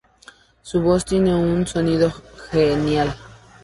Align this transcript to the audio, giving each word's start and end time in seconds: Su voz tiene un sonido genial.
Su 0.63 0.81
voz 0.81 1.05
tiene 1.05 1.35
un 1.35 1.67
sonido 1.67 2.11
genial. 2.49 3.15